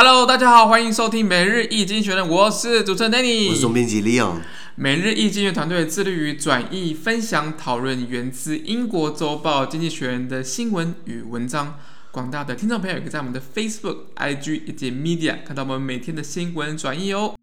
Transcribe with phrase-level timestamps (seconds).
[0.00, 4.36] Hello，大家好，欢迎收听每日易经济学人，我是主持人 Danny，我是总编辑 Leon。
[4.76, 11.80] 每日易经济学团队致力于转译、分享、讨论源自英国周报《经济学人》的新闻与文章。
[12.12, 17.34] 广大的听众朋友可以在我们的 Facebook、IG 以及 Media 看到我们每天的新闻转译哦。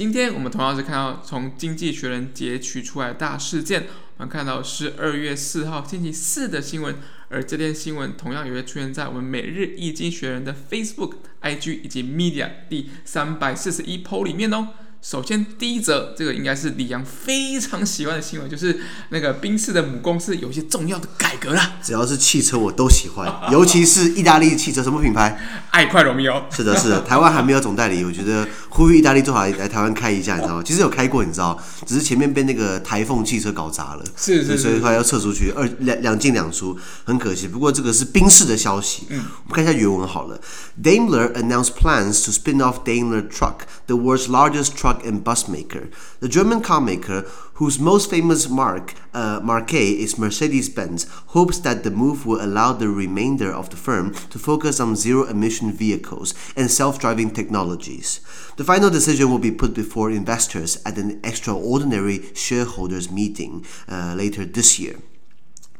[0.00, 3.82] 今天我们同样是看到从《经济学人》截取出来大事件，
[4.16, 6.96] 我们看到是二月四号星期四的新闻，
[7.28, 14.68] 而这篇新闻同样也会出现在我们每日易经学人的 Facebook、IG 以及 Media 第三百四十一 po 里面哦。
[15.02, 21.78] 首先，第一则，这个应该是李阳非常喜欢的新闻，就是那个宾士的母公司有一些重要的改革啦。
[21.82, 25.40] 只要是汽车，我都喜欢， 尤其是意大利汽车，什么品牌？
[25.70, 26.42] 爱快罗密欧。
[26.54, 30.62] 是的，是的，台湾还没有总代理，我觉得呼吁意大利最好来台湾开一下，你知道吗？
[30.66, 37.48] 其实有开过，你知道，只是前面被那个台风汽车搞砸了，是是，是，所以后来要撤出去，二两两进两出，很可惜。
[37.48, 40.38] 不过这个是宾士的消息，嗯，我们看一下原文好了。
[40.82, 45.88] Daimler announced plans to spin off Daimler Truck, the world's largest truck and bus maker.
[46.20, 47.22] The German car maker,
[47.54, 52.88] whose most famous mark, uh, marque is Mercedes-Benz, hopes that the move will allow the
[52.88, 58.20] remainder of the firm to focus on zero-emission vehicles and self-driving technologies.
[58.56, 64.44] The final decision will be put before investors at an extraordinary shareholders meeting uh, later
[64.44, 64.96] this year.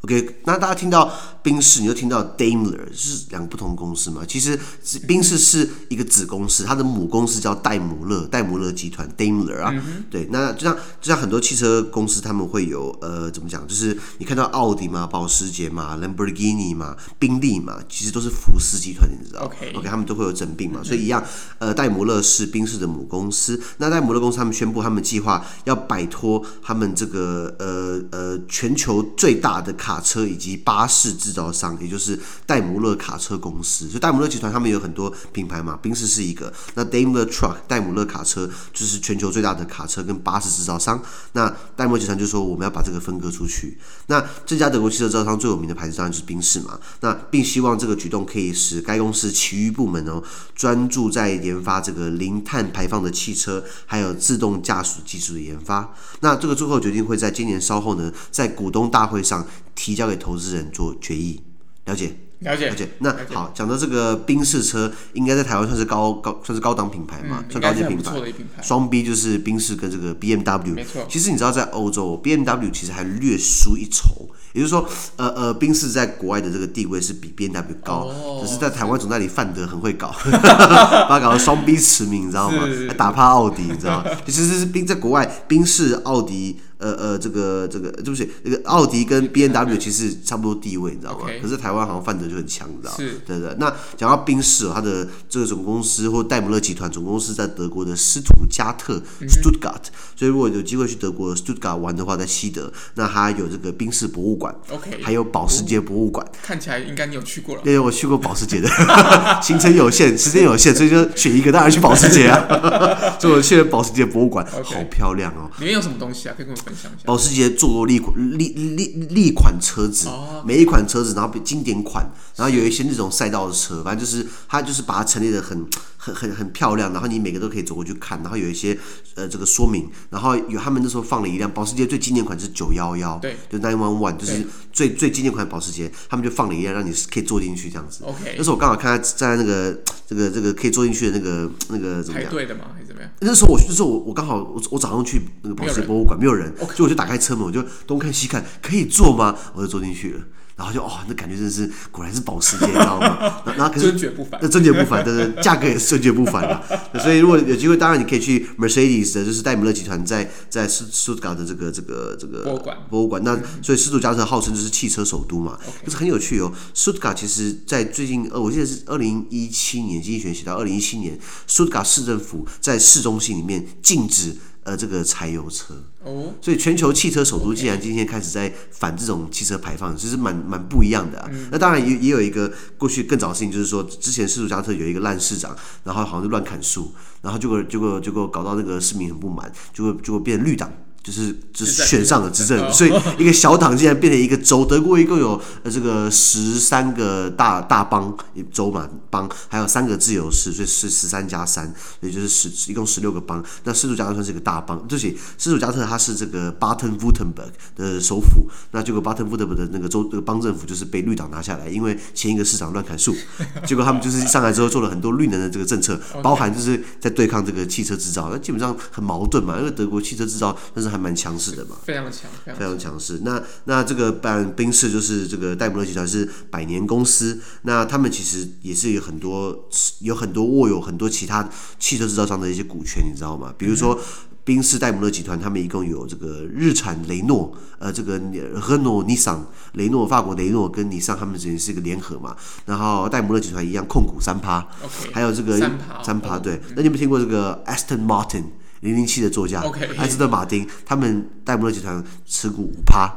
[0.02, 1.12] OK，那大家听到
[1.42, 4.22] 宾士，你就听到 Daimler 是两个不同公司嘛？
[4.26, 4.58] 其实
[5.06, 9.70] 宾士是一个子公司，它的母公司叫戴姆勒，戴姆勒集团 Daimler 啊。
[9.74, 13.68] 嗯、对，那就像就像很多汽车公司，他们会有呃怎么讲？
[13.68, 21.22] 就是你看到奥迪嘛、保时捷嘛、Lamborghini 嘛、宾利嘛，其实都是福斯集团，你知道？OK，OK，、okay, 他们都会有整并嘛，所以一样。
[21.58, 29.89] 呃，戴姆勒是宾士的母公司，那戴姆勒公司他们宣布，他们计划要摆脱他们这个呃呃全球最大的卡。
[29.90, 33.88] 卡车以及巴士制造商，也就是戴姆勒卡车公司。
[33.88, 36.52] 所以戴姆勒集团他们有很多品牌嘛，宾士是一个。
[36.74, 41.02] 那 Daimler Truck 戴姆勒卡车就是全球最大的卡车跟巴士制造商。
[41.32, 43.78] 那戴姆勒集团就说我们要把这个分割出去。
[44.06, 46.78] 那这家德国汽车制造商最有名的牌子当然就是宾士嘛。
[47.00, 50.22] 那并希望这个举动可以使该公司其余部门哦
[50.54, 55.92] 专注在研发这个零碳排放的汽车，还有自动驾驶技术的研发。
[56.20, 59.44] 那这个最后决定会在今年稍后呢，在股东大会上。
[59.80, 61.40] 提交给投资人做决议，
[61.86, 62.86] 了解，了解，了解。
[62.98, 68.62] 那好，讲到这个宾士车，应该在台湾算是高高，算是高档品牌嘛，嗯、算高级品牌。
[68.62, 70.74] 双 B 就是宾士跟这个 BMW。
[70.74, 71.06] 没错。
[71.08, 74.86] 其实你知道，在欧洲 BMW 其实还略输一筹，也就是说，
[75.16, 82.68] 呃呃，宾士在国外的这个地位是比 BMW 高，哦、只是在台湾总代理范德很会搞， 把它搞到双 B 驰名，你知道吗？
[82.86, 84.10] 还打趴奥迪，你知道吗？
[84.26, 86.60] 其实是宾在国外，宾士、奥迪。
[86.80, 91.42] 呃呃，这个这个对不起，那个奥迪跟 B M W 其实差不多地位，你知道吗？Okay.
[91.42, 92.96] 可是台湾好像范德就很强，你知道吗？
[93.26, 93.54] 对对。
[93.58, 99.84] 那讲到宾士，它的这个总公司或戴姆勒集团总公司在德国的斯图加特 （Stuttgart），
[100.16, 106.26] 所以如果有机会去德国 Stuttgart 玩的话，在西德，那它有这个宾士博物馆，OK，还有保时捷博物馆。
[106.42, 107.62] 看起来应该你有去过了。
[107.62, 108.68] 对，我去过保时捷的，
[109.42, 112.40] 行程有限，时间有限，所以就选一个，当然去保时捷啊。
[113.20, 114.74] 所以我去了保时捷博物馆，okay.
[114.76, 115.50] 好漂亮哦。
[115.58, 116.34] 里面有什么东西啊？
[116.36, 116.60] 可以跟我。
[117.04, 120.08] 保时捷做过历款历历历款车子，
[120.44, 125.66] 每一款车子，然后经典款，然后有一些那种赛道的车，反正就是它就是把它陈列的很
[126.02, 128.76] 很很很漂亮，然后你每个都可以走过去看，然后有一些
[129.16, 134.42] 呃这个说明，然后有他们那时候放了一辆保时捷最经典款是九幺幺，对，就 nine one one，就是
[134.72, 138.02] 最最经典款的保时捷，他们就放了一辆让你可以坐进去这样子。
[138.04, 139.78] OK，那时候我刚好看他在那个
[140.08, 142.30] 这个这个可以坐进去的那个那个怎么样？
[142.30, 142.68] 排队的吗？
[142.74, 142.89] 还是
[143.20, 146.52] 那时候我那时候我我刚好我我早上去那个保时捷博物馆，没有人。
[146.74, 149.36] 就我就打开车门，我就东看西看，可以坐吗？
[149.54, 150.20] 我就坐进去了，
[150.60, 153.40] 然后就哦，那感觉真的是果然是保时捷，你知道吗？
[153.56, 157.00] 那可是尊爵不凡，那尊爵不凡，但是， 价格也是尊爵不凡的。
[157.00, 163.24] 所以如果有机会，当然你可以去 Mercedes 的，就是戴姆勒集团在在斯斯图加特的这个这个这个博物馆博物馆。
[163.24, 166.52] 那所以斯图加特号称就是汽车首都嘛，可是很有趣哦。
[166.74, 174.36] 斯图加特其实在最近呃，我记得是二零一七年经济学写到二零一七年，斯图加特市政府在市中心里面禁止。
[174.62, 175.74] 呃，这个柴油车
[176.04, 181.30] 哦，所以全球汽车首都竟然今天开始在反这种汽车排放，其实蛮蛮不一样的啊。
[181.50, 186.92] 那当然也也有一个过去更早的事情，就是说之前斯图加特有一个烂市长，然后好像就乱砍树，
[187.22, 190.70] 然后结果结果结果搞到那个市民很不满，就会就会变绿党。
[191.02, 194.64] 就是就是选上了执政，所以一个小党竟然变成一个州。
[194.64, 198.14] 德国一共有呃这个十三个大大邦
[198.52, 203.42] 州嘛邦，还有三个自由市，所以是十三加三，也就是十一共十六个邦。
[203.64, 207.42] 那斯图加特算是一个大邦，对不起，斯图加特它是这个巴登符特堡
[207.76, 208.48] 的首府。
[208.72, 213.16] 那结果巴登符特堡的那个州那个邦政府就是被绿党拿下来，因为前一个市长乱砍树，
[213.66, 223.20] 结果他们就是上来之后做了很多绿能的这个政策， 包含就是在对抗这个汽车制造，那基本上很矛盾嘛，因为德国汽车制造但是还蛮强势的嘛，非常强，非常强势。
[223.22, 229.68] 那那这个办宾士就是这个戴姆勒集团是百年公司，那他们其实也是有很多
[230.00, 231.48] 有很多握有很多其他
[231.78, 233.54] 汽车制造商的一些股权，你知道吗？
[233.56, 233.98] 比如说
[234.42, 238.20] 宾士戴姆勒集团，他们一共有这个日产雷诺，呃，这个
[238.60, 242.34] 和诺尼桑雷诺法国雷诺跟尼桑他们之间是一个联合嘛，
[242.64, 244.66] 然后戴姆勒集团一样控股三趴
[245.12, 245.58] 还有这个
[246.02, 246.60] 三趴对。
[246.74, 248.44] 那你有没有听过这个 Aston Martin？
[248.80, 249.62] 零零七的座驾，
[249.96, 253.12] 艾斯顿马丁，他们戴姆勒集团持股五趴，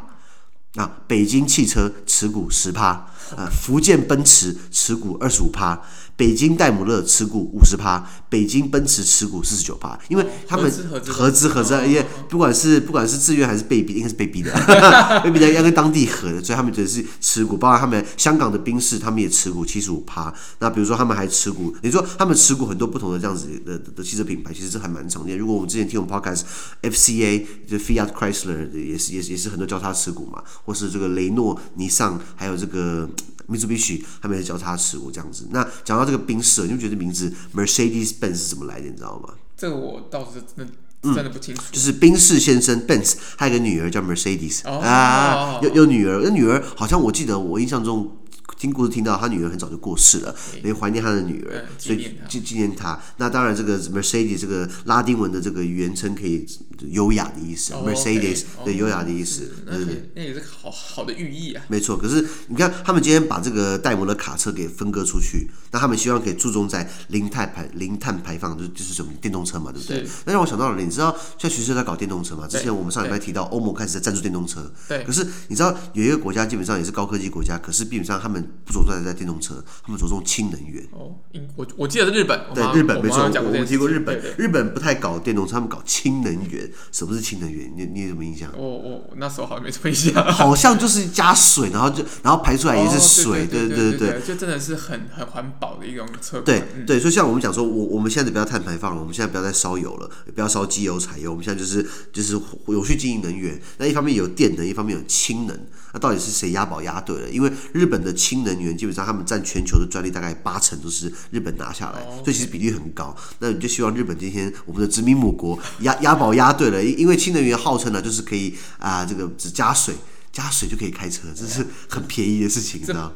[0.75, 5.81] 啊，北京汽车持股十趴，呃，福建奔驰持股二十五趴。
[6.15, 10.71] 北京戴姆勒持股五十趴，北京奔驰持股四十九趴，因为他们
[11.07, 14.51] 合资合资，因为不管是不管是自愿还是被逼，应该是被逼的，
[15.23, 20.33] 被逼的要跟当地合的，所以他们觉得是持股，包括他们香港的宾士，他们也持股七十五趴。
[20.59, 25.37] 那比如说他们还持股，你说他们持股很多不同的这样子的的，的汽车品牌，其实这还蛮常见。
[25.37, 33.09] 如果我们之前听我们 podcast，FCA 就 Fiat Chrysler 也是也是也是很多交叉持股嘛，或是这个雷诺、尼桑，还有这个。
[33.45, 35.45] Mitsubishi 他们也是交叉持股这样子。
[35.51, 38.87] 那讲到这个宾士，你就觉得名字 Mercedes-Benz 是怎么来的？
[38.89, 39.33] 你知道吗？
[39.57, 40.73] 这个我倒是真的
[41.15, 41.61] 真的不清楚。
[41.61, 48.17] 嗯、就是宾士先生 Benz，他有个女儿叫 Mercedes、哦、啊，有有女儿，那女儿好像我记得我印象中。
[48.57, 52.99] 听故事听到他女儿很早就过世了，也怀念他的女儿，所以纪纪念他。
[53.17, 56.45] 那当然，这个 Mercedes 这个拉丁文的这个原称可以
[56.89, 61.63] 优雅的意思，Mercedes 对优雅的意思，对对对，那也是好好的寓意啊。
[61.67, 70.05] 没错，可是你看，他们今天把这个戴姆勒卡车给分割出去，那他们希望可以注重在零碳排零碳排放，就就是什么电动车嘛，对不对？
[70.25, 72.47] 那让我想到了，你知道像徐师在搞电动车嘛？
[72.47, 75.03] 之前我们上礼拜提到欧盟开始在赞助电动车，对。
[75.03, 78.42] 可是你知道有一个国家基本上也是高科技国家，可是基本上他们。
[78.65, 80.83] 不着重在电动车，他们着重氢能源。
[80.91, 81.15] 哦，
[81.55, 82.39] 我我记得是日本。
[82.53, 84.19] 对，日本没错，我们提过日本。
[84.37, 86.69] 日本不太搞电动车，他们搞氢能源。
[86.91, 87.71] 什么是氢能源？
[87.75, 88.51] 你你有什么印象？
[88.57, 90.13] 我我那时候好像没什么印象。
[90.31, 93.45] 好像就是加水，然后就然后排出来也是水。
[93.47, 96.41] 对对对对，就真的是很很环保的一种车。
[96.41, 103.59] 对对，所以像我们讲说，我我们现在不要碳排放了，我们现在不要再烧油了，不要烧机油、柴油，我们现在就是就是有序经营能源。
[103.77, 105.59] 那一方面有电能，一方面有氢能。
[105.93, 107.29] 那到底是谁押宝押对了？
[107.29, 113.15] 因为日本的氢能源基本上他们占全球的专利大概八成都是日本拿下来，所以其实比例很高。
[113.39, 119.93] 那你就希望日本今天我们的殖民母国押押宝押对了，因为新能源号称呢就是可以啊，这个只加水
[120.31, 123.13] 加水就可以开车，这是很便宜的事情，你知道。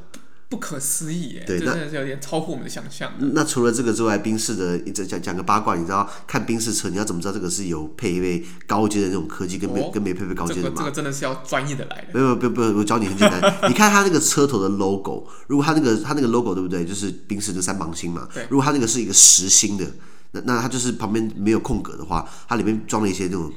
[0.50, 1.44] 不可思议耶！
[1.46, 3.12] 对，真的是有点超乎我们的想象。
[3.34, 10.70] 那除了这个之外，宾士的讲讲个八卦，你知道看宾士车，你要怎么知道这个是有配备高阶的那种科技，跟没、哦、跟没配备高阶的吗？
[10.70, 12.08] 这个这个真的是要专业的来的。
[12.14, 16.86] 没有不不不，我教你很简单， 你看它那个车头的 logo，如果它那个它那个 logo 对不对？
[16.86, 18.30] 就是宾士的三芒星嘛。
[18.34, 18.48] 对。
[18.50, 19.86] 如果它那个是一个实心的，
[20.32, 23.52] 那那它就是旁边没有空格的话，它里面装了一些那种。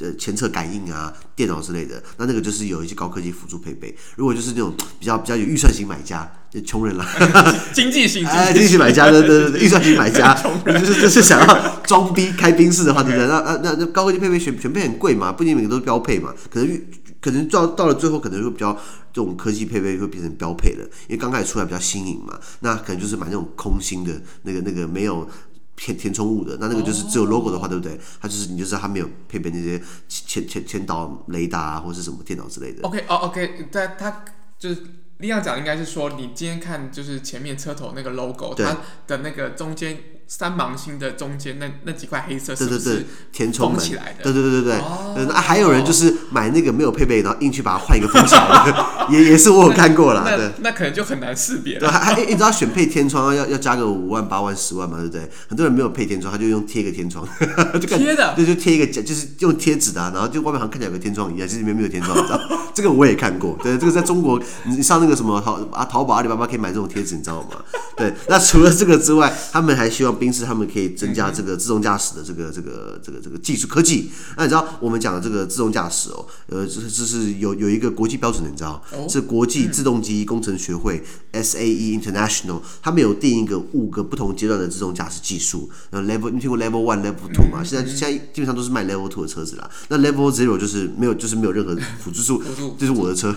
[0.00, 3.94] 呃，前侧感应啊，电脑之类的，那那个就是有一些高科技辅助配备。
[4.16, 7.06] 如果就是那种比较比较有预算型买家，就穷人啦，
[7.72, 10.34] 经济型，哎，经济型买家对对对 预算型买家，
[10.64, 13.28] 就是就是想要装逼开宾士的话，对不对？
[13.28, 16.82] 那那那高科技配备全全配很贵嘛，不一定每个都是标配嘛，可能
[17.20, 18.72] 可能到到了最后，可能会比较
[19.12, 25.28] 这种科技配备会变成标配了，因为刚开始出来比较新颖嘛，那可能就是买那种空心的那个那个没有。
[25.76, 27.98] 填填充物的，那那个就是只有 logo 的话，对不对？
[28.20, 32.82] 它就是你就知道它没有配备那些前前前导雷达啊，或者是什么电脑之类的。
[32.82, 34.24] OK，哦，OK，但，它
[34.58, 34.82] 就是
[35.18, 39.98] 利亚讲，应该是说你今天看就是前面车头那个 logo，它的那个中间。
[40.26, 44.24] 三芒星的中间那那几块黑色是不是填充起来的？
[44.24, 44.78] 对对对对对。
[44.78, 50.24] 哦、啊，还有人就是买那个没有配备，然后硬去把它换一个封起来的， 也也是我有看过了。
[50.36, 51.80] 对，那可能就很难识别了。
[51.80, 55.28] 对，还还你知道选配天窗要要加个五万八万十万嘛，对不对？
[55.48, 57.28] 很多人没有配天窗，他就用贴一个天窗，
[57.74, 62.40] 就贴的，对，就贴一个就是用贴纸的、啊，然后就外面好像看起来有个天窗一样，其实里面没有天窗，你知道？
[62.74, 63.56] 这个我也看过。
[63.62, 67.48] 对，这个在中国你上那个什么淘啊淘宝阿里巴巴可以买这种贴纸，你知道吗？
[67.96, 70.13] 对，那除了这个之外，他们还希望。
[70.14, 74.10] 望宾士他们可以增加这个自动驾驶的这个这个这个这个技术科技。
[74.36, 78.82] 那你知道我们讲的这个自动驾驶哦，呃，这这是有有一个国际标准的，你知道？
[79.08, 81.02] 是国际自动机工程学会
[81.32, 85.68] SAE International，他们有定一个五个不同阶段的自动驾驶技术。
[85.90, 87.62] 那，Level 你听过 Level One、Level Two 吗？
[87.64, 89.68] 现在现在基本上都是卖 Level Two 的车子啦。
[89.88, 92.42] 那 Level Zero 就是没有，就是没有任何辅助数，
[92.78, 93.32] 就是我的车，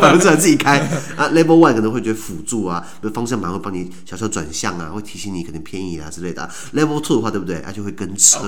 [0.00, 0.78] 百分之百自己开。
[1.16, 6.48] 啊，Level One 可能会觉得辅助啊，比如方向盘会帮你小小转向啊，会提醒你可能偏移啊之类的。
[6.74, 7.62] Level Two 的话，对不对？
[7.64, 8.40] 它就会跟车，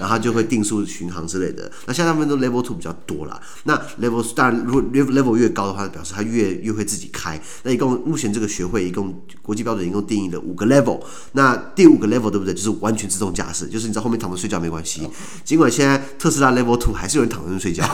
[0.00, 1.70] 然后就会定速巡航之类的。
[1.86, 3.40] 那现在他们都 Level Two 比较多啦。
[3.64, 7.40] 那 Level 当然，如果 Level 越高的话，表示它越越会自己开。
[7.62, 11.00] 那一共目前这个学会一共国际标准一共定义了五个 Level。
[11.32, 12.52] 那第五个 Level 对不对？
[12.52, 15.08] 就是完全自动驾驶，就是你在后面躺着睡觉没关系。
[15.44, 17.84] 尽管现在特斯拉 Level Two 还是有人躺着睡觉，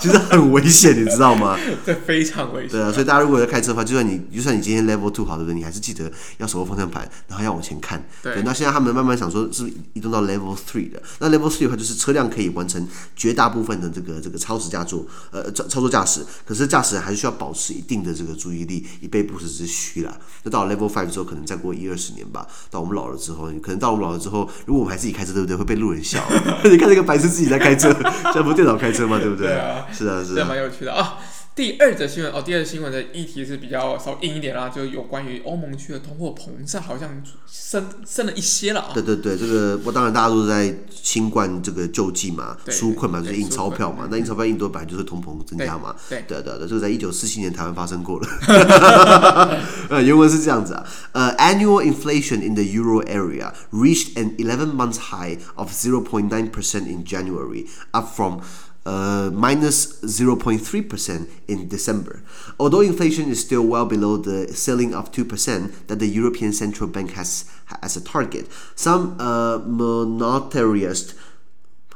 [0.00, 1.58] 其 实很危险，你知道吗？
[1.86, 2.70] 这，非常危险。
[2.70, 5.54] 对啊，所以大家如果要开车的话，就算你就算你今天 Level Two 好，对不对？
[5.54, 8.04] 你还是记得要手握方向盘，然后要往前看。
[8.22, 8.41] 对。
[8.44, 11.02] 那现在他们慢慢想说，是不是移动到 Level Three 的？
[11.18, 14.96] 那 Level Three 的话，就是车辆可以完成绝大部分的这个这个超时驾驶，
[15.30, 16.24] 呃，操操作驾驶。
[16.44, 20.16] 可是驾驶人还是需要保持一定的这个注意力，以备不时之需啦。
[20.42, 25.56] 那到了 Level Five 之后，可能再过一二十年吧，到我们老了之后，可能到我们老了之后，如果我们还自己开车，对不对？
[25.56, 26.22] 会被路人笑。
[26.64, 27.94] 你看这个白痴自己在开车，
[28.34, 29.18] 这不电脑开车吗？
[29.18, 29.48] 对不对？
[29.48, 31.18] 对啊，是啊，是啊，蛮有趣的啊。
[31.54, 38.90] 第二则新闻哦，第二则新闻的议题是比较稍硬一点啦，就有关于欧盟区的通货膨胀好像升升了一些了啊。
[38.94, 44.08] 对对对，这个我当然大家都在新冠这个救济嘛，纾困嘛，就是印钞票嘛。
[44.10, 45.94] 那印钞票印多，本来就是通膨增加嘛。
[46.08, 48.28] 对对对，这个在一九四七年台湾发生过了。
[49.90, 56.50] 呃，原文是这样子啊，呃，annual inflation in the euro area reached an eleven month high of zero point nine
[56.50, 58.40] percent in January, up from
[58.87, 62.23] Uh, minus 0.3% in December.
[62.57, 67.11] Although inflation is still well below the ceiling of 2% that the European Central Bank
[67.11, 67.43] has
[67.81, 68.47] as a target,
[68.77, 71.15] some uh, monetarists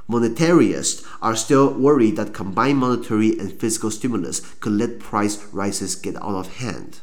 [0.09, 6.17] monetarists are still worried that combined monetary and fiscal stimulus could let price rises get
[6.17, 6.99] out of hand.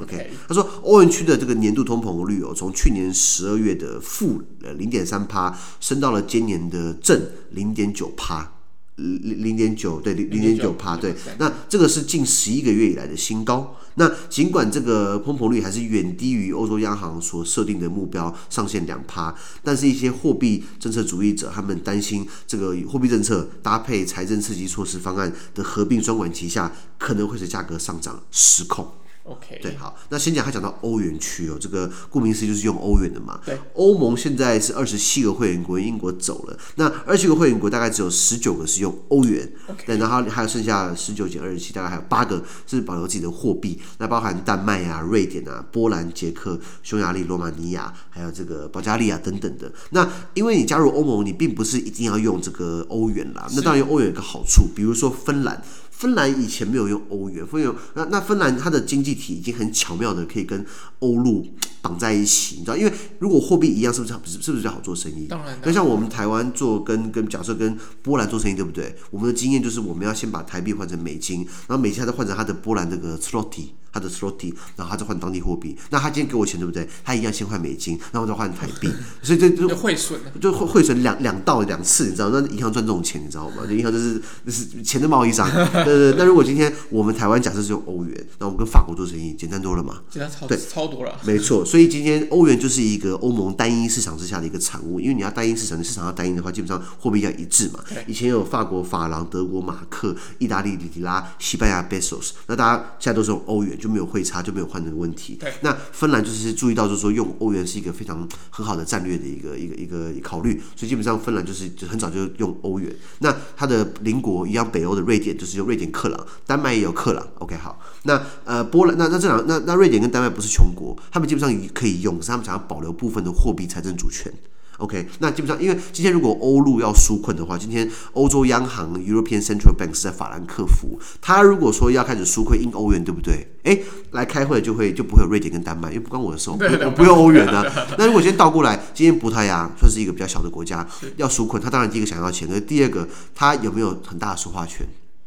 [0.00, 4.42] OK，他说欧元区的这个年度通膨率哦，从去年十二月的负
[4.76, 7.22] 零点三趴升到了今年的正
[7.52, 8.53] 零点九趴。
[8.95, 13.75] 零零点九对零零点九趴对，那这个是近十一个月以来的新高。
[13.97, 19.33] 那尽管这个通膨率还是远低于欧洲央行所设定的目标上限两趴，
[19.63, 28.85] 但是一些货币政策主义者他们担心这个货币政策搭配财政刺激措施方案的合并双管齐下，可能会使价格上涨失控。
[29.25, 33.39] OK，对，好，那先讲他讲到欧元区哦，这个顾名思义就是用欧元的嘛。
[33.43, 39.51] 对，欧盟现在是二十七个会员国，英国走了，那二十七个会员国大概只有十九个是用欧元.
[39.83, 49.73] 对，然后还有剩下十九减二十七，大概还有八个是保留自己的货币，那包含丹麦啊、瑞典啊、波兰、捷克、匈牙利、罗马尼亚，还有这个保加利亚等等的。
[49.89, 55.59] 那因为你加入欧盟，你并不是一定要用这个欧元啦，那当然用欧元有个好处，比如说芬兰。
[55.97, 60.65] 芬兰以前没有用欧元，芬兰那那芬兰它的经济体已经很巧妙的可以跟
[60.99, 61.47] 欧陆
[61.81, 62.75] 绑在一起，你知道？
[62.75, 65.25] 因为如果货币一样，是不是是是不是比较好做生意？
[65.27, 68.93] 当然，那像我们台湾做跟跟假设跟波兰做生意，对不对？
[69.09, 75.73] 我们的经验就是我们要先把台币换成美金，然后美金再换成它的波兰这个 zloty 他的 zloty 然后他再换当地货币。
[75.89, 76.85] 那他今天给我钱，对不对？
[77.01, 78.91] 他一样先换美金，然后再换台币，
[79.23, 82.29] 所以这就汇损，就汇汇损两两道两次，你知道？
[82.29, 83.63] 那银行赚这种钱，你知道吗？
[83.69, 85.49] 银行就是就是钱的贸易商。
[85.71, 86.15] 对对对。
[86.17, 90.01] 那如果今天我们台湾假设是用欧元，那我们跟法国做生意，简单多了嘛？
[90.09, 91.17] 简单超对超多了。
[91.23, 97.79] 没错，所以今天欧元就是一个欧盟单一市场之下的一个产物，因为你要单一市场，你市场要单一的话，基本上货币要一致嘛。
[98.07, 104.65] 以前有法国法郎、德国马克、意大利里拉、西班牙 pesos，那大家现在都是用欧元，就没有汇差，就没有。
[104.65, 112.91] 换的问题，那芬兰就是注意到，就是说用欧元是一个非常很好的战略的一个一个一个考虑，所以基本上芬兰就是就很早就用欧元。
[113.19, 117.25] 那它的邻国一样，北欧的瑞典就是用瑞典克朗，丹麦也有克朗。
[117.35, 124.33] OK，好，那呃波兰，那那这两那那瑞典跟丹麦不是穷国，他们基本上可以用，是他们想要保留部分的货币财政主权。
[124.77, 133.47] OK，那基本上，因为今天如果欧陆要纾困的话，今天欧洲央行 European Central Bank 是在法兰克福，他如果说要开始纾困印欧元，对不对？
[133.63, 136.57] 诶，来开会就会就不会有瑞典跟丹麦，因为不关我的事，我
[136.95, 137.65] 不用欧元啊。
[137.97, 144.85] 那如果今天倒过来，今天葡萄牙算是一个比较小的国家，要纾困，他当然第一个想要钱，第二个他有没有很大的说话权？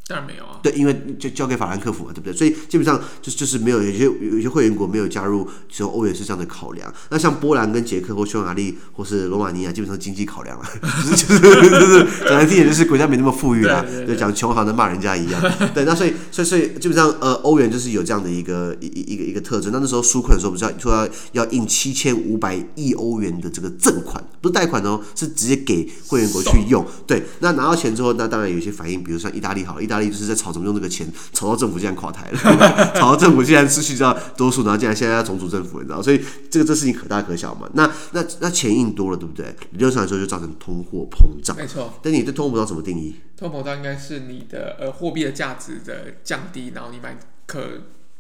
[0.09, 0.59] 当然没有啊。
[0.63, 2.33] 对，因为就交给法兰克福嘛，对不对？
[2.33, 6.93] 所以基本上就就是没有有些有些会员国没有加入，只有欧元是这样的考量。
[7.11, 10.65] 那像波兰跟捷克或匈牙利或是罗马尼亚，基本上经济考量了，
[11.15, 13.85] 就是就是讲难听点，就是国家没那么富裕啦。
[14.07, 15.41] 对，讲穷好像骂人家一样。
[15.75, 19.71] 对，那所以所以所以基本上呃，欧元就是有这样的一个一一个一个特征。
[19.73, 26.85] 那那时候纾困的时候，我们知道说要要印七千五百亿欧元的这个赠款，不是贷款哦，是直接给会员国去用。
[27.07, 32.39] 对，那拿到钱之后，那当然有一些反应，比如像意大利好了，意大利就是在吵怎么用这个钱，吵到政府竟然垮台了，
[32.99, 36.03] 吵到政府竟然失去这样多数，然后竟然现在要重组政府，你知道？
[36.03, 37.69] 所以这个这事情可大可小嘛。
[37.75, 39.55] 那那那钱印多了，对不对？
[39.73, 41.57] 理论上来说就造成通货膨胀。
[41.57, 41.95] 没错。
[42.03, 43.17] 但你对通货膨胀怎么定义？
[43.37, 47.61] 通货膨胀应该是你的呃货币的价值的降低，然后你买可。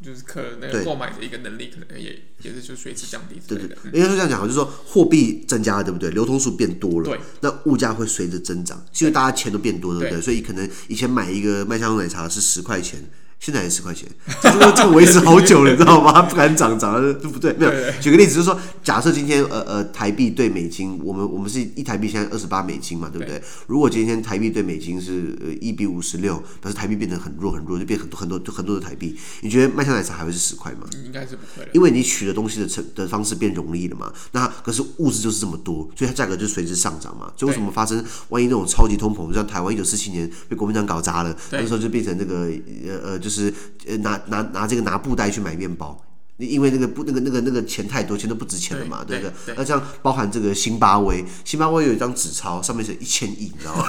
[0.04, 3.40] 就是可能购买的一个能力，可能也也是就随之降低。
[3.46, 6.10] 对对对，应该是这样讲，就是说货币增加了，对不对？
[6.10, 10.22] 流通数变多了，对，那物价会随着增长，是因为大家钱都变多，对不对？
[10.22, 13.10] 所以可能以前买一个麦香奶茶是十块钱。
[13.40, 14.08] 现在也十块钱，
[14.42, 16.12] 这个这个维持好久了，你知道吗？
[16.12, 17.52] 它不敢涨，涨了对不对？
[17.54, 17.72] 没有。
[18.00, 23.40] 举个例子，就是说，假设今天呃呃台币兑美金，我们我们是一台币现在二十八美金嘛，对不对？
[23.66, 30.88] 如果今天台币兑美金是呃一比五十六，但是台币变得很弱很弱，就变很多很多很多的台币，你觉得麦香奶茶还会是十块吗？
[31.04, 31.68] 应该是不会。
[31.72, 37.32] 因为你取的东西的成的方式变容易了嘛，那可是物质就是这么多，所以它价格就随之上涨嘛。
[37.36, 42.50] 所以为什么发生万一那种超级通膨，像台湾一九四七年被国民党搞砸了，那时候就变成那个
[42.86, 43.52] 呃呃就就是
[43.98, 46.07] 拿拿拿这个拿布袋去买面包。
[46.38, 53.84] 因为那个不那个那个那个钱太多，钱都不值钱了嘛，对不对，那像包含这个辛巴威，辛巴威有一张纸钞，上面是一千亿，你知道吗？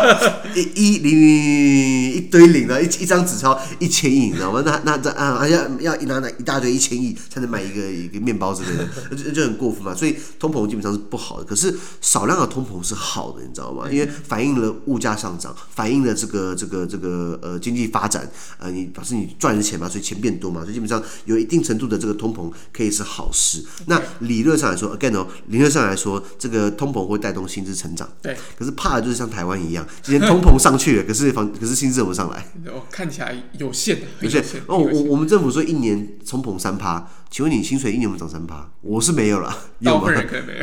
[0.56, 4.62] 一一零零一堆零的，一一张纸钞一千亿，你知道吗？
[4.64, 9.94] 那那这啊要要拿拿一大堆一千亿才能买一个一个面包之类的，就就很过分嘛。
[9.94, 13.84] 所以通膨基本上是不好的，可是少量的通膨是好的，你知道吗？
[13.90, 18.26] 因为反映了物价上涨，反映了这个这个这个呃经济发展，
[18.58, 23.62] 呃你表示你赚的钱嘛，所以钱变多嘛，所以基本上有一定程度的这个通膨可以是好事。
[23.86, 28.08] 那理论上来说，again 哦，理论上来说，这个通膨会带动薪资成长。
[28.22, 28.34] 对。
[28.56, 32.46] 可是怕的就是像台湾一样，今天通膨上去了，可是房， 可是薪资怎么上来？
[32.66, 33.98] 哦看起来有限。
[34.20, 34.42] 有限。
[34.66, 38.68] 哦，我我们政府说一年通膨三趴，请问你薪水一年有涨三趴？
[38.80, 39.56] 我是没有了。
[39.78, 40.10] 有吗？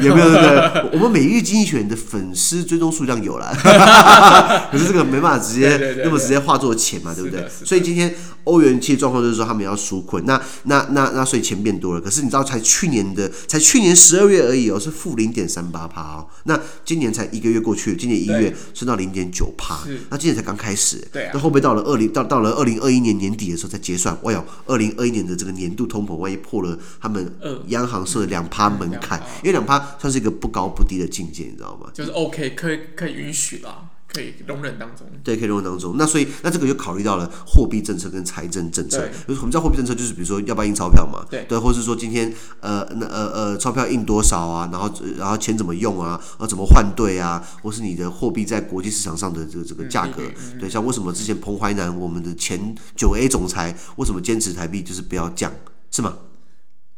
[0.02, 0.30] 有没有？
[0.30, 0.90] 对不对？
[0.92, 3.56] 我们每日经济学的粉丝追踪数量有了，
[4.70, 7.48] 可是这个没办法直接那么直接化作钱嘛，对不对？
[7.64, 10.86] 所以今天欧元区状况就是说他们要纾困，那那。
[10.92, 16.28] 那那所以钱变多了，可是你知道才去年的才去年十二月而已哦，是负零点三八趴哦。
[16.44, 20.98] 那今年才一个月过去，今年一月升到零点九趴，那今年才刚开始。
[21.12, 21.32] 对啊。
[21.34, 24.18] 那会不会到了二零到到了二零二一年年底的时候再结算？
[24.24, 27.34] 哇哟，二零二一年的这个年度通膨万一破了他们
[27.68, 31.90] 央行设的两趴门槛，因为两趴算是一个不高不低的境界，你知道吗？
[31.94, 33.90] 就是 OK，可以可以允许啦。
[34.10, 35.96] 可以容忍当中，对，可以容忍当中。
[35.98, 39.08] 那所以，那这个就考虑到了货币政策跟财政政策。
[39.27, 55.51] 我们叫货币政策，就是比如说要不要印钞票嘛，对，对，或者是说今天呃那呃呃钞票印多少啊，然后然后钱怎么用啊，啊怎么换兑啊，或是你的货币在国际市场上的这个这个价格，嗯、对，像为什么之前彭淮南我们的前九 A 总裁为什么坚持台币就是不要降，
[55.92, 56.18] 是吗？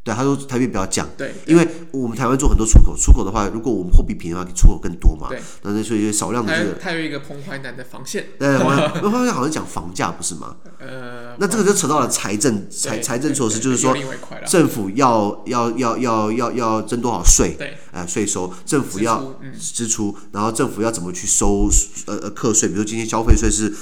[0.09, 10.55] 对，他说台币不要降，对，因为我们台湾做很多出口，出口的话，如果我们货币便宜的话，出口更多嘛，对，那所以少量的这个，它有一个彭淮南的防线，对，彭淮南好像讲房价不是吗？
[10.79, 13.95] 呃，那这个就扯到了财政财财政措施，就是说
[14.47, 21.69] 政府要要要要要要征多少税，对，呃，税收，政府要支出，然后政府要怎么去收
[22.05, 23.73] 呃呃课税，比如今天消费税是，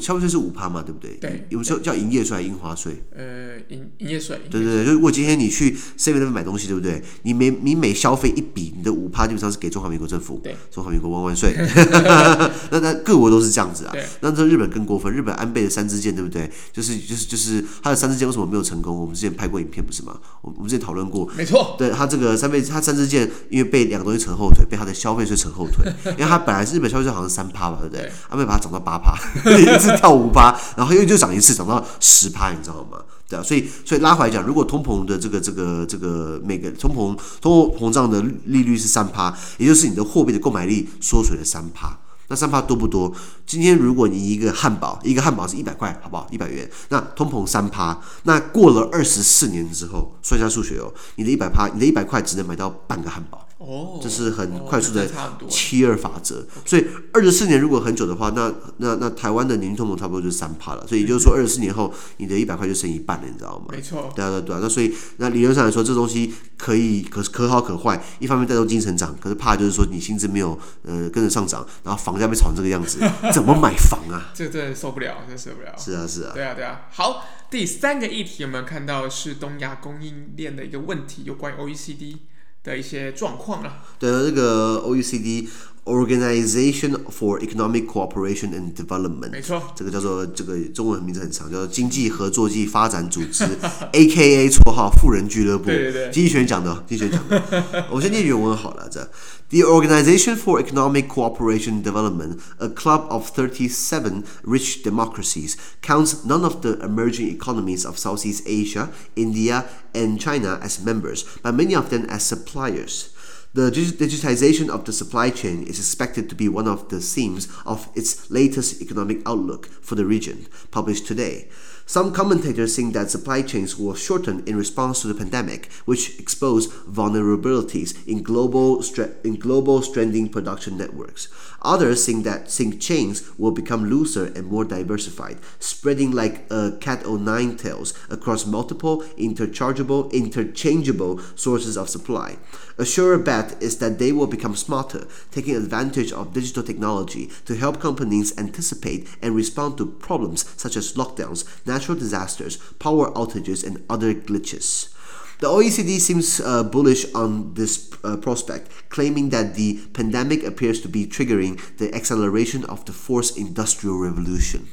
[0.00, 1.16] 消费税是五趴嘛，对不对？
[1.20, 3.02] 对，有时候叫营业税还是印花税？
[3.14, 7.02] 呃，营营业税，对对对，就如果今天你去 Seven 那边买东西，对不对？
[7.22, 10.40] 你每你每消费一笔，你的五趴基本上是给中华民国政府。
[10.42, 11.54] 对，中华民国万万岁。
[12.70, 13.94] 那那各国都是这样子啊。
[14.20, 16.50] 那这日本更过分，日本安倍的三支箭，对不对？
[16.72, 18.96] 就是就是就是他的三支箭为什么没有成功？
[18.96, 20.18] 我们之前拍过影片不是吗？
[20.42, 21.28] 我我们之前讨论过。
[21.36, 21.74] 没错。
[21.78, 25.90] 对他这个三倍，他三支箭因为被两个东西扯后腿，被他的消费税扯后腿。
[26.12, 28.02] 因为他本来是日本消费税好像三趴吧，对不对？
[28.02, 29.16] 对安倍把它涨到八趴，
[29.56, 32.98] 一次跳五趴，然后又就涨一次，涨到十趴，你知道吗？
[33.28, 43.12] 对啊，所以所以拉回来讲，如果通膨的这个这个这个每个通膨通货膨胀的利率是三趴，也就是你的货币的购买力缩水了三趴，那三趴多不多？
[43.46, 46.26] 今天如果你一个汉堡一个汉堡是一百块，好不好？
[46.30, 53.47] 一百元，那通膨三趴，那过了二十四年之后，算下数学哦，你的一百趴，你的一百块只能买到半个汉堡。
[53.58, 55.08] 哦，这是很快速的
[55.48, 56.46] 七二法则。
[56.64, 60.86] 所以二十四年如果很久的话，那那那台湾的年通膨差不多就是三趴了。
[60.86, 63.66] 所以也就是说，二十四年后你的一百块就剩一半了，你知道吗？
[63.72, 64.12] 没错。
[64.14, 64.60] 对啊对啊对啊。
[64.62, 68.00] 那所以那理论上来说，这东西可以可可好可坏。
[68.20, 73.00] 一方面带动经济成长，可是怕就是说你薪资没有呃跟着上涨，然后房价被炒成这个样子，
[73.32, 74.30] 怎么买房啊？
[74.32, 75.74] 这真的受不了，真受不了。
[75.76, 76.30] 是啊是啊。
[76.32, 76.82] 对啊对啊。
[76.92, 82.18] 好，第三个议题有没有看到是东亚供应链的一个问题，有关于 OECD。
[82.62, 85.48] 的一些状况啊，对，这个 OECD
[85.87, 93.43] Organization for Economic Cooperation and Development，没错，这个叫做这个中文名字很长，叫做经济合作暨发展组织，
[93.91, 99.09] AKA 绰 号富人俱乐部，对对对，经济学讲的，经济学讲的，我先念原文好了，这。
[99.49, 106.61] The Organization for Economic Cooperation and Development, a club of 37 rich democracies, counts none of
[106.61, 112.05] the emerging economies of Southeast Asia, India, and China as members, but many of them
[112.09, 113.09] as suppliers.
[113.58, 117.88] The digitization of the supply chain is expected to be one of the themes of
[117.96, 121.48] its latest economic outlook for the region, published today.
[121.84, 126.70] Some commentators think that supply chains will shorten in response to the pandemic, which exposed
[126.70, 128.80] vulnerabilities in global,
[129.24, 131.26] in global stranding production networks.
[131.62, 137.04] Others think that think chains will become looser and more diversified, spreading like a cat
[137.04, 142.38] o' nine tails across multiple interchangeable, interchangeable sources of supply.
[142.78, 147.56] A surer bet is that they will become smarter, taking advantage of digital technology to
[147.56, 153.84] help companies anticipate and respond to problems such as lockdowns, natural disasters, power outages, and
[153.90, 154.94] other glitches.
[155.39, 160.87] The OECD seems uh, bullish on this uh, prospect, claiming that the pandemic appears to
[160.87, 164.67] be triggering the acceleration of the fourth industrial revolution.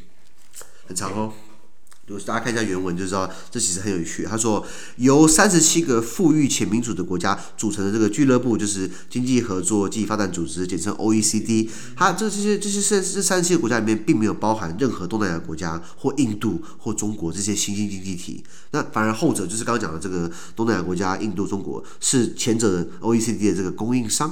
[0.87, 1.44] 很长哦。
[2.08, 4.24] 如果大家看一下原文，就知道这其实很有趣。
[4.26, 4.64] 他说，
[4.98, 11.68] 由三十七个富裕且民主的国家组成的这个俱乐部，就是经济合作暨发展组织，简称 OECD。
[11.96, 18.44] 它这这些这些这这三十七个国家里面，并没有包含任何东南亚国家或印度或中国这些新兴经济体。
[18.70, 24.32] 那反而后者就是刚刚讲的这个东南亚国家，印度、中国是前者 OECD 的这个供应商。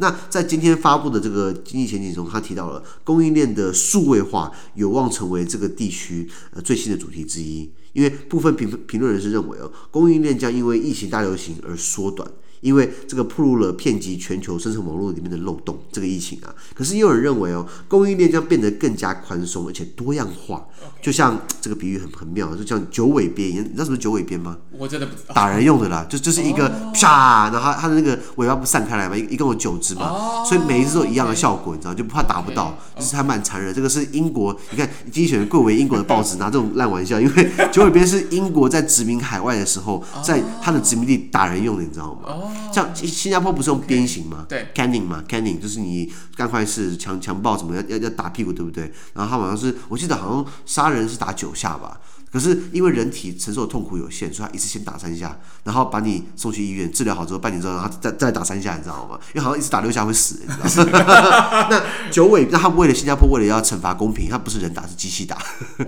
[0.00, 12.26] 那在今天发布的这个经济前景中，他提到了供应链的数位化有望成为这个地区呃最新的主题之一，因为部分评评论人士认为哦，供应链将因为疫情大流行而缩短。
[12.60, 20.64] 因为这个暴露了遍及全球生产网络里面的漏洞，这个疫情啊，可是也有人认为哦，供应链将变得更加宽松而且多样化，
[21.02, 24.56] 就像这个比喻很很妙，就像九尾鞭一样，你知道什么九尾鞭吗？
[24.78, 25.34] 我真的不知道。
[25.34, 33.72] 打人用的啦，就就是一个啪，然后它的那个尾巴不散开来嘛，一一共有九只嘛，所以每一只都一样的效果，你知道，就不怕打不到，就是还蛮残忍。
[33.74, 42.49] 这个是英国，你看经济学人贵为英国的报纸拿这种烂玩笑，因为九尾鞭是英国在殖民海外的时候，在他的殖民地打人用的，你知道吗？
[42.72, 44.46] 像新加坡不是用鞭刑吗？
[44.48, 48.92] 对，canning 嘛，caning 就是你干坏事、强强暴什么要要要打屁股，对不对？
[49.14, 52.00] 然后他好像是，我记得好像杀人是打九下吧。
[52.32, 59.18] 可是因为人体承受的痛苦有限，所以他一次先打三下，然后把你送去医院治疗好之后，半年之后，然后再再打三下，你知道吗？
[59.34, 61.66] 因为好像一次打六下会死，你知道吗？
[61.70, 65.36] 那九尾，那他为了新加坡为了要惩罚公平，他不是人打，是机器打，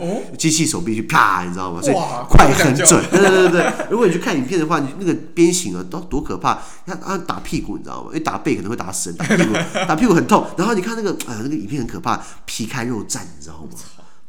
[0.00, 1.80] 哦， 机器手臂去啪，你知道吗？
[1.80, 1.94] 所以
[2.28, 3.72] 快很准，对对对对。
[3.90, 6.58] 如果你去看影片的话，你那个鞭刑啊，都多可怕！
[6.86, 8.08] 你看他打屁股，你知道吗？
[8.08, 9.52] 因为打背可能会打死人，打屁股
[9.86, 10.44] 打屁股很痛。
[10.56, 13.68] 然后你看那个，哎呀，那个影片很可怕，皮开肉绽，你知道吗？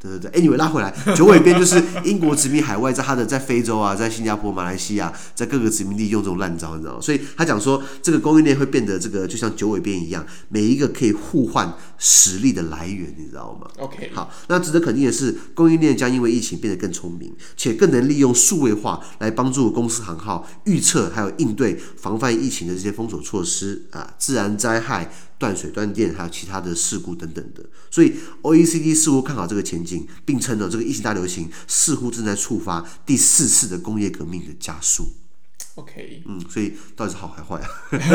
[0.04, 7.02] 对对对，anyway 拉回来，九尾鞭就是英国殖民海外，在他的在非洲啊，在新加坡、马来西亚，在各个殖民地用这种烂招，你知道吗？
[7.02, 25.10] 所以他讲说，这个供应链会变得这个就像九尾鞭一样，每一个可以互换实力的来源，你知道吗？OK，好，那值得肯定的是，供应链将因为疫情变得更聪明，且更能利用数位化来帮助公司行号预测还有应对防范疫情的这些封锁措施啊，自然灾害。
[25.38, 35.08] 断水断电，还有其他的事故等等的，所以 OECD 似乎看好这个前景，并称呢这个疫情大流行似乎正在触发第四次的工业革命的加速。
[35.76, 37.68] OK，嗯，所以到底是好还坏啊？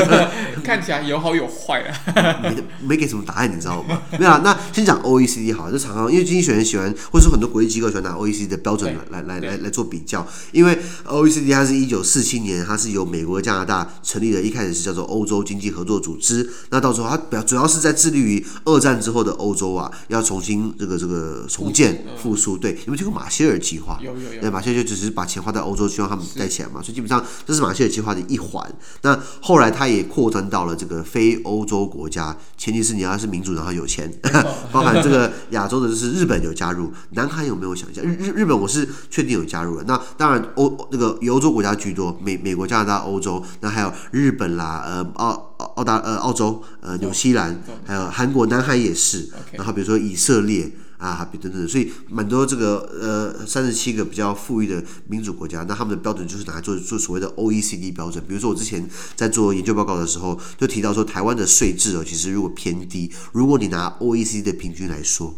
[0.63, 2.41] 看起来有好有坏啊。
[2.41, 4.01] 没没给什么答案，你知道吗？
[4.17, 4.41] 没有啊。
[4.45, 10.25] 那先讲 OECD 好，就常常因为经济学人喜欢，或者说很多国际机构喜欢拿 OECD 的标准来来来来来做比较。
[10.53, 16.49] 因为 OECD 它是一九四七年，它是由美国加拿大成立的，一开始是叫做欧洲经济合作组织。
[16.71, 22.57] 那到时候它主要主要是在致力于二战之后的欧洲啊，要重新这个这个重建复苏。
[22.57, 23.99] 对，有没有听过马歇尔计划？
[24.01, 24.41] 有有有。
[24.43, 26.81] 对，马歇尔就只是把钱花在欧洲，希望他们带起来嘛。
[26.81, 27.21] 所以基本上。
[27.49, 28.71] 这是马歇尔计划的一环。
[29.01, 34.13] 那后来他也扩张到了这个非欧洲国家，前提是你要是民主，然后有钱，
[34.71, 38.03] 包含这个亚洲的，就是日本有加入，南韩有没有想一下？
[38.03, 39.85] 日日日本我是确定有加入了。
[39.87, 49.31] 那当然欧那个以欧洲国家居多，美美国、加拿大、欧洲，那还有日本啦，呃，澳澳澳大呃澳洲，呃，纽西兰，还有韩国、南韩也是。
[49.53, 50.71] 然后比如说以色列。
[50.99, 58.23] 啊，比等等，所以蛮多这个呃三十七个比较富裕的民主国家，那他们的标准就是拿来做做所谓的 OECD 标准。
[58.29, 65.33] 比如说我之前在做研究报告的时候，就提到说台湾的税制哦，其实如果偏低，如果你拿 OECD 的平均来说。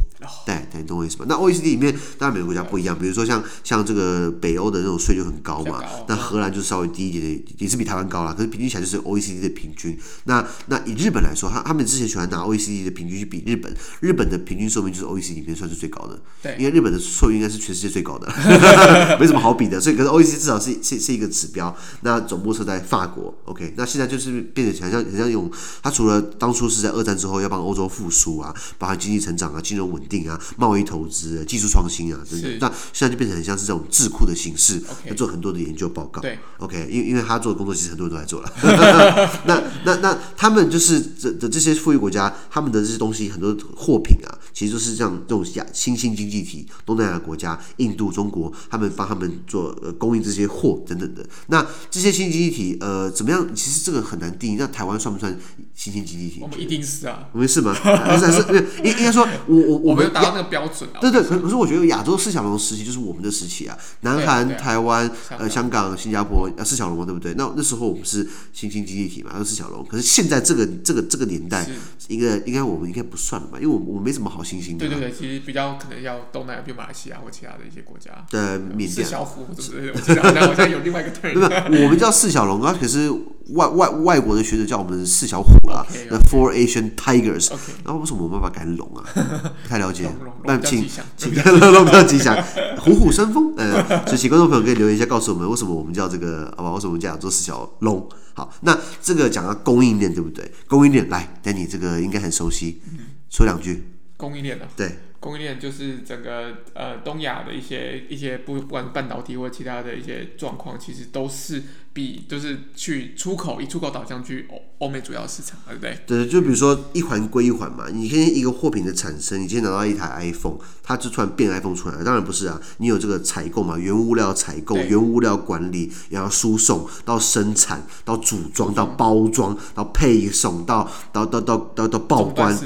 [0.45, 1.27] 对，对，你懂我意思吗？
[1.29, 8.33] 那 OECD 里面当然每个国家不一样，比如说像像这个北欧的那种税就很高嘛，那荷兰就稍微低一点点，也是比台湾高啦。
[8.33, 9.99] 可是平均起来就是 OECD 的平均。
[10.25, 16.21] 那那以日本来说，他他们之前喜欢拿 OECD 的平均去比日本，日本的平均寿命就是 OECD 里面算是最高的。
[16.43, 18.29] 对，因为日本的寿命应该是全世界最高的，
[19.19, 19.81] 没什么好比的。
[19.81, 21.75] 所以可是 OECD 至少是是是一个指标。
[22.03, 23.75] 那总部设在法国，OK。
[23.77, 25.51] 那现在就是变得很像很像用
[25.83, 36.20] 它，除了当初是在二战之后要帮欧洲复苏啊，包含经济成长啊，金融稳定啊，贸易投资、技术创新啊等等，那现在就变成很像是这种智库的形式，要做很多的研究报告。
[36.20, 38.53] 对，OK，因为因为他做的工作其实很多人都在做了。
[39.46, 51.25] 那那那他们就是这的这些富裕国家，他们的这些东西很多货品啊，其实就是像这种亚新兴经济体、东南亚国家、印度、中国，他们帮他们做呃供应这些货等等的。
[51.46, 53.46] 那这些新兴经济体呃怎么样？
[53.55, 54.57] 其实这个很难定义。
[54.59, 55.38] 那台湾算不算
[55.75, 56.40] 新兴经济体？
[56.40, 57.73] 我们一定是啊，我们是吗？
[57.73, 60.99] 还是还是应应该说我，我我我没有达到那个标准啊。
[61.01, 67.35] 对对，可可是我觉得亚洲四小龙时期就是我们的时期啊，南韩、台湾、呃香港、新加坡呃四小龙嘛，对不对？
[67.35, 69.85] 那那时候我们是新兴经济体嘛，是四小龙。
[69.87, 71.67] 可是现在这个这个这个年代，
[72.09, 73.59] 应该应该我们应该不算了吧？
[73.61, 74.87] 因为我我没什么好新兴的。
[74.87, 78.11] 对对对，其实比较可能要东南亚，比如马来西亚或其他的一些国家。
[78.31, 78.91] 对，缅甸。
[78.91, 79.93] 四小虎，对不对？
[79.93, 81.35] 我记得好像好像有另外一个 term。
[81.35, 81.65] 对吧？
[81.85, 83.11] 我们叫四小龙啊，可是
[83.55, 87.51] 外外外国的学者叫我们四小虎啊，The Four Asian Tigers。
[87.85, 89.05] 然后为什么我们爸爸改龙啊？
[89.63, 90.11] 不太了解。
[90.44, 92.37] 那请请龙比较吉祥，
[92.79, 93.55] 虎虎生风。
[93.57, 96.72] 呃，所以请观众朋友可以留言一下，告诉我们为什么我们叫这个，好吧？
[96.72, 98.09] 为什么我们叫做四小龙？
[98.35, 100.50] 好，那这个讲到供应链，对不对？
[100.66, 102.81] 供应链，来，Danny 这个应该很熟悉，
[103.29, 103.85] 说两句。
[104.16, 111.62] 供应链的，对，供应链就是整个呃东亚的一些一些不不管半导体或其他的一些状况，其实都是。
[111.92, 115.98] 比就是去出口，以出口导向去欧欧美主要市场，对不对？
[116.07, 117.87] 对，就比如说一环归一环嘛。
[117.92, 122.05] 你今天一个货品的产生，你今天拿到一台 iPhone，它就突然变 iPhone 出来了。
[122.05, 132.57] 当然不是啊，你有这个采购嘛，原物料采购、原物料管理，然后输送到生产、到组装、到包装、到配送、到到到到到到报关，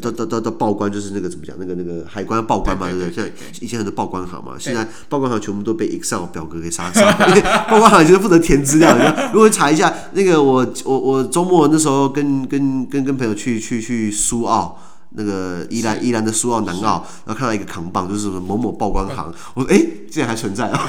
[0.00, 1.56] 到到到到报关就是那个怎么讲？
[1.58, 3.12] 那个那个海关报关嘛，对不对？
[3.12, 3.26] 像
[3.60, 8.73] 以前很多报关行嘛，现在报关行全部都被 Excel 表格给杀死，因 为报关行就是负责填字。
[8.74, 8.96] 资料，
[9.32, 14.76] 如果查一下那个我我我周末那时候跟跟跟跟朋友去去去苏澳。
[15.16, 19.32] 那个宜兰宜兰的苏澳南澳，然后看到一个扛棒，就是什么某某报关行。
[19.54, 19.78] 我说，哎，
[20.10, 20.88] 竟然还存在 啊！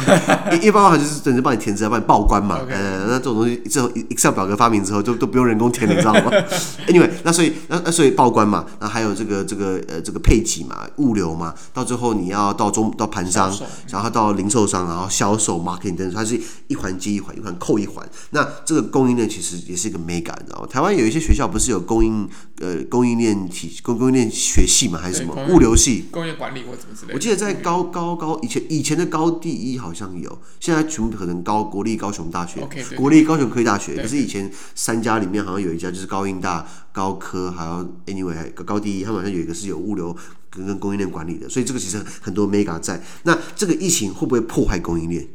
[0.61, 2.59] 一报关行就是等着帮你填资料，帮你报关嘛。
[2.67, 6.31] 呃，那这种东西，这种 Excel 表格发明之后，就都不用人工填，你知道吗？
[6.89, 13.55] Anyway，那所以那那所以报关嘛，那还有这个这个呃这个配给嘛，物流嘛，到最后你要到中到盘商，
[13.89, 18.03] 然后到零售商，然后销售 marketing 等等，它是一环接一环，一环扣一环。
[18.31, 20.67] 那这个供应链其实也是一个美感，你知道吗？
[20.67, 22.27] 台湾有一些学校不是有供应
[22.61, 24.14] 呃供应链体供供应。
[24.15, 26.05] 念学系嘛还是什么物流系？
[26.09, 27.13] 工业管理或什么之类的。
[27.13, 33.95] 我记得在高高高以前以前的高第一好像有，现在全部可能高国立高雄大学，okay, 国立高雄科技大学。
[34.01, 40.15] 可是以前三家里面好像有一家就是高应大、高科，还有 anyway 高第一，他们好像有一个是有物流
[40.49, 43.03] 跟跟供应链管理的，所以这个其实很多 mega 在。
[43.23, 45.27] 那这个疫情会不会破坏供应链？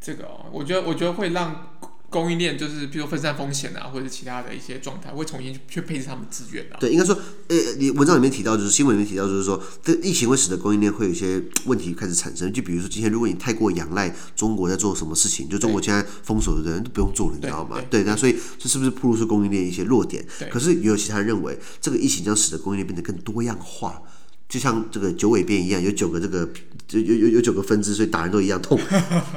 [0.00, 1.66] 这个哦，我觉得我觉得会让。
[2.10, 6.76] 供应链就是，比如分散风险啊，或者其他的一些状态，会重新去配置他们资源的。
[6.80, 12.52] 对，应该说，呃，你文章里面提到，就是新闻里面提到，就是说，这疫情会使得供应链会有一些问题开始产生。
[12.52, 17.80] 就比如说，今天如果你太过仰赖中国在做什么事情，就中国现在封锁的人都不用做了，你知道吗？
[17.88, 20.26] 对，那所以这是不是暴露出供应链一些弱点？
[20.50, 24.02] 可是也有其他人认为，这个疫情将使得供应链变得更多样化。
[24.48, 26.44] 就像这个九尾鞭一样，有九个这个，
[26.88, 28.76] 就有有有九个分支，所以打人都一样痛。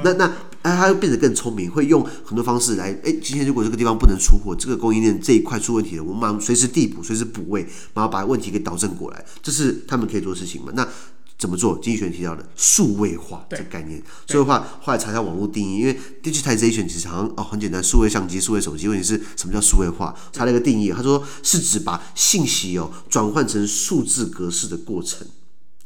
[0.02, 0.32] 那那
[0.64, 2.90] 哎，它会变得更聪明，会用很多方式来。
[3.04, 10.72] 哎，今天如果这个地方不能出货，这个供应链这一块出问题了，我们马上随时递补，随时补位，然后把问题给导正过来，这是他们可以做的事情嘛？
[10.74, 10.88] 那。
[11.36, 11.76] 怎么做？
[11.82, 18.86] 经济学提到的数位化这个概念，数位化后来查一下网络定义，因为 digitization 其实好像哦很简单，数位相机、数位手机。
[18.86, 20.14] 问题是什么叫数位化？
[20.32, 25.26] 查了一个定义，他说是指把信息哦转换成数字格式的过程。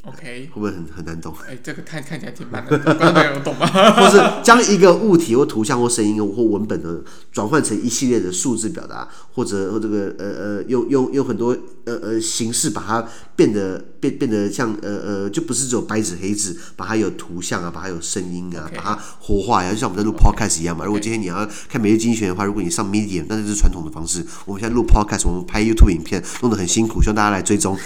[0.04, 1.34] OK，会不会很很难懂？
[1.46, 3.66] 哎，这个看看起来挺难的， 观众懂吗？
[3.92, 13.04] 或是将一个物体或图像或声音或文本的，转换成一系列的数字表达，或者或这个呃呃，用用用很多呃呃形式把它
[13.36, 14.88] 变得变变得像呃
[15.24, 20.84] 呃，就不是只有白纸黑字，把它有图像啊，把它有声音啊.把它活化呀，就像我们在录 Podcast 一样嘛。
[20.84, 24.24] 如果今天你要看每日经济学的话，如果你上 Medium，那就是传统的方式。
[24.46, 27.76] 我们现在录 Podcast，我们拍 YouTube 影片弄得很辛苦，希望大家来追踪。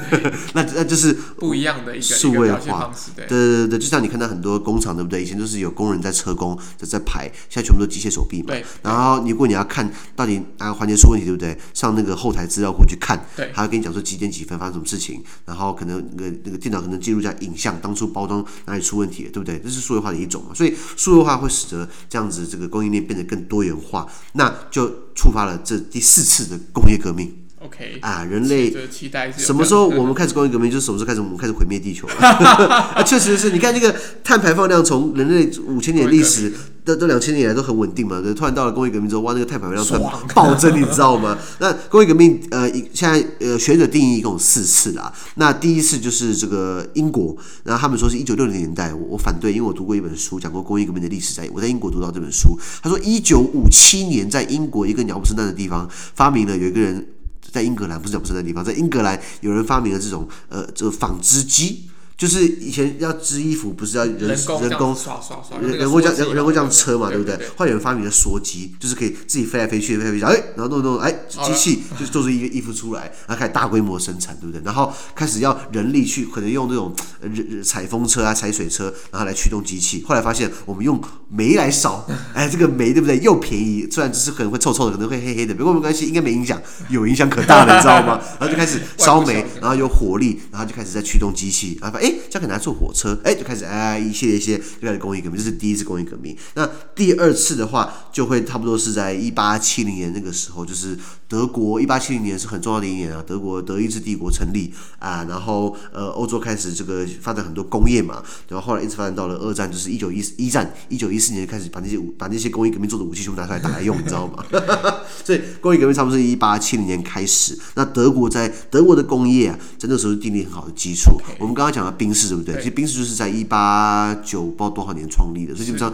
[0.54, 5.22] 那那就是不一样的一个数位化，对对对对，就像你看到很多工厂，对不对？
[5.22, 8.48] 以前都是有工人在车工在在排，现在全部都机械手臂嘛。
[8.48, 8.64] 对。
[8.82, 11.56] 然后如果你要看到底哪个环节出问题，对不对？
[11.72, 19.58] 上那个后台资料库去看，对，他会跟你讲说几点几分发生什么事情，然后可能那个那个电脑可能记录下影像，当初包装哪里出问题，对不对？
[19.60, 20.54] 这是数位化的一种嘛。
[20.54, 27.43] 所以数位化会使得这样子这个供应链变得更多元化，那就触发了这第四次的工业革命。
[27.64, 30.70] OK 啊，人类期待什么时候我们开始工业革命？
[30.70, 32.14] 就是什么时候开始我们开始毁灭地球了？
[32.94, 36.52] 啊，确实是你看这个碳排放量从人类五千年历史。
[36.84, 40.02] 这这两千年来都很稳定嘛，对，突然到了工业革命之后，哇，那个碳排放量突然
[40.34, 41.38] 暴增，你知道吗？
[41.58, 45.10] 那工业革命，呃，现在呃学者定义一共有四次啦。
[45.36, 57.06] 那第一次就是这个英国，然后他们说是一九六零年代，我我反对，因为我读过一本书讲过工业革命的历史，在我在英国读到这本书，他说一九五七年在英国一个鸟不生蛋的地方发明了，有一个人
[57.54, 61.88] 在英格兰不是鸟不是那地方，在英格兰有人发明了这种呃这个纺织机。
[62.16, 67.34] 就是以前要织衣服，不是要人人工人工这样人工这样人工这样车嘛，对不对？
[67.56, 74.62] 后来有人发明了梭机，就是可以自己飞来飞去，飞来飞去，哎，然后弄弄，哎，机器就做出一个衣服出来，然后开始大规模生产，对不对？
[74.64, 80.04] 然后开始要人力去，可能用这种人采风车啊、采水车，然后来驱动机器。
[80.06, 83.18] 后来发现我们用煤来烧， 哎，这个煤对不对？
[83.18, 88.20] 又便宜，虽然只是可能会臭臭的，可能会黑黑的，不过没关系，应该没影响，有影响可大了，你知道吗？
[88.38, 96.36] 然后就开始烧煤， 然后有火力，然后就开始在驱动机器，然后哎，这样可以拿来做火车，哎，就开始哎，一系列一些就开始工业革命，这是第一次工业革命。
[96.54, 114.44] 那第二次的话，就会差不多是在一八七零年那个时候，就是德国一八七零年是很重要的一年啊，德国德意志帝国成立啊，然后呃，欧洲开始这个发展很多工业嘛，然后后来一直发展到了二战，就是一九一一战，一九一四年开始把那些把那些工业革命做的武器全部拿出来打来用，你知道吗？
[115.24, 117.58] 所以工业革命差不多是一八七零年开始。
[117.74, 121.18] 那德国在德国的工业啊，在那时候是奠定很好的基础。
[121.38, 122.56] 我们刚刚讲的宾士，对不对？
[122.56, 125.92] 其实宾士就是在一八九不知道多少年创立的，所以基本上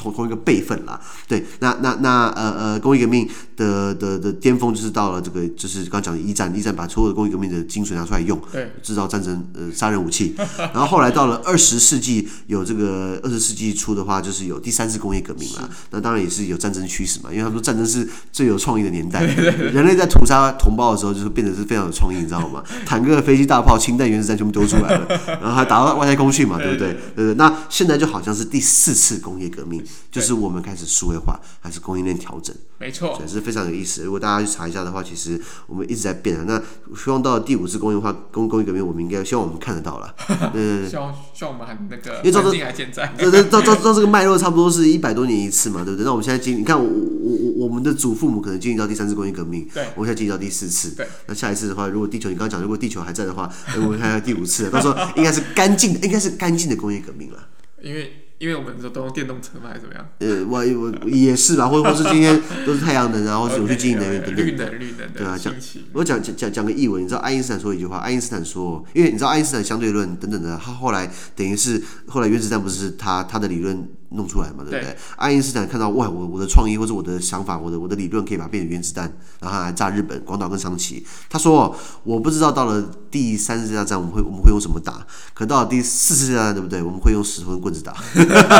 [0.00, 0.98] 同同一个辈分啦。
[1.28, 10.34] 对，那那那呃呃，工业革命的的的巅峰就是到了这个，就是刚刚讲的一战，一战把所有的工业革命的精髓拿出来用，对，制造战争呃杀人武器。
[10.72, 15.68] 然后后来到了二十世纪，有这个二十世纪初的话，就是有第三次工业革命啦。
[15.90, 19.22] 那当然也是有战争驱使嘛，因为他们说战争是最有创意的年代，
[19.72, 22.62] 人类在屠杀同胞的时候，就是变得是非常有创意，你知道吗？
[22.86, 25.06] 坦克、飞机、大炮、氢弹、原子弹全部丢出来了，
[25.40, 26.92] 然后还打到外太空去嘛，对不对？
[27.14, 32.54] 对对，那现在就好像是第四次工业革命，就是我们开始数位化，还是供应链调整？
[32.78, 34.04] 没错，所以是非常有意思。
[34.04, 36.44] 如果大家去查一下的话，其实我们一直在变啊。
[36.46, 36.58] 那
[36.96, 40.14] 希望到第五次工业化工工业革命，我们应该希望我们看得到了。
[40.54, 46.04] 嗯，希望希望我们还那个，因为照这照照照这个脉络，差不多是一百多年一次嘛，对不对？
[46.04, 51.06] 那我们现在经，你看我我我我们的祖父母可能经历到第三次工业革命，对，我们现在经历到第四次，对。
[51.26, 57.48] 那下一次的话，如果地球你刚刚讲，如果地球还在的话，我们看下第五次，到时候应该是干净的，应该是干净的工业革命了。
[57.82, 60.08] 因为因为我们都用电动车嘛，还是怎么样？
[60.20, 64.46] 呃，我我也是吧，或或是今天 都是太阳能，然后是我去经营能源等等。
[64.46, 65.54] 绿能绿能对啊，讲
[65.92, 73.86] 我讲讲讲讲个译文，你知道爱因斯坦说一句话，爱因斯坦说，因为你知道爱因斯坦相对论等等的，他后来等于是后来原子弹不是他他的理论。
[74.10, 74.80] 弄出来嘛，对不对？
[74.80, 81.06] 对，爱因斯坦看到哇，我我的创意或者我的想法，我的我的理论可以把它变成原子弹，然后来炸日本、广岛跟长崎。
[81.28, 86.82] 他说，我不知道到了第三次世界大战我们会我们会用什么打，可到了第四次世界大战，对不对？
[86.82, 87.94] 我们会用石头跟棍子打。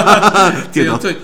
[0.73, 1.17] 电脑最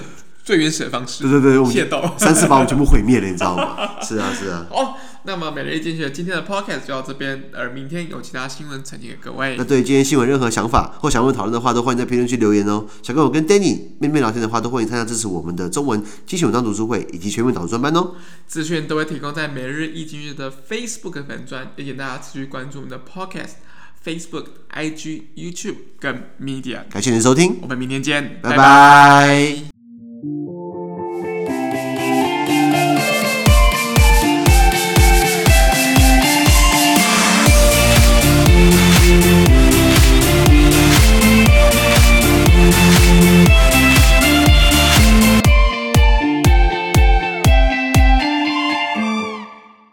[0.45, 1.23] 最原始的方式。
[1.23, 1.75] 对对对，我们
[2.19, 3.77] 三次把我们全部毁灭了，你知道吗？
[4.03, 4.67] 是啊是啊。
[4.73, 4.95] 哦。
[5.27, 9.57] 那么每日一经济学今天的 podcast 就到这边，而明天有其他新闻呈现给各位。
[9.59, 12.87] 那对今天新闻任何想法或想问讨论的话，都欢迎在评论区留言哦。
[13.03, 18.15] 想跟我跟 Danny 面面聊天的话，都欢迎参加支持我们的中文精选文章读书会以及全民导读专班哦。
[18.47, 23.55] 资讯都会提供在每日一经济学的 Facebook 粉专，也请大家持续关注我们的 podcast、
[24.05, 26.85] Facebook、IG、YouTube 跟 Media。
[26.89, 28.57] 感谢您的收听，我们明天见，拜拜。
[28.57, 30.56] 拜拜。